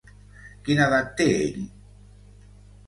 [0.69, 1.63] Quina edat té ell?